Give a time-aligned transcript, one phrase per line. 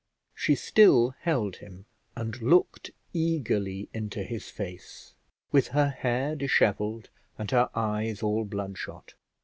[0.33, 5.13] She still held him, and looked eagerly into his face,
[5.51, 9.13] with her hair dishevelled and her eyes all bloodshot.